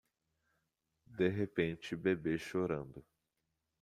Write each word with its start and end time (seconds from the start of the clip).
De 1.05 1.27
repente 1.29 1.95
bebê 1.95 2.35
chorando 2.39 3.05